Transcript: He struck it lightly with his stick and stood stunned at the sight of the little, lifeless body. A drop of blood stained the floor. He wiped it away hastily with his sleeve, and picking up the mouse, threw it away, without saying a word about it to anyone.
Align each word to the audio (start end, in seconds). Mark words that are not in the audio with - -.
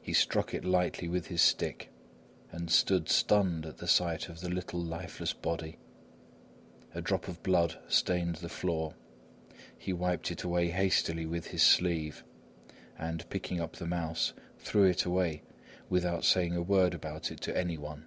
He 0.00 0.12
struck 0.12 0.54
it 0.54 0.64
lightly 0.64 1.08
with 1.08 1.26
his 1.26 1.42
stick 1.42 1.90
and 2.52 2.70
stood 2.70 3.08
stunned 3.08 3.66
at 3.66 3.78
the 3.78 3.88
sight 3.88 4.28
of 4.28 4.38
the 4.40 4.48
little, 4.48 4.78
lifeless 4.80 5.32
body. 5.32 5.78
A 6.94 7.02
drop 7.02 7.26
of 7.26 7.42
blood 7.42 7.76
stained 7.88 8.36
the 8.36 8.48
floor. 8.48 8.94
He 9.76 9.92
wiped 9.92 10.30
it 10.30 10.44
away 10.44 10.68
hastily 10.68 11.26
with 11.26 11.48
his 11.48 11.64
sleeve, 11.64 12.22
and 12.96 13.28
picking 13.30 13.60
up 13.60 13.72
the 13.74 13.88
mouse, 13.88 14.32
threw 14.60 14.84
it 14.84 15.04
away, 15.04 15.42
without 15.88 16.24
saying 16.24 16.54
a 16.54 16.62
word 16.62 16.94
about 16.94 17.32
it 17.32 17.40
to 17.40 17.58
anyone. 17.58 18.06